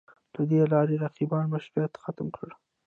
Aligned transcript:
له 0.33 0.41
دې 0.49 0.61
لارې 0.73 1.01
رقیبانو 1.03 1.51
مشروعیت 1.53 1.93
ختم 2.03 2.27
کړي 2.35 2.53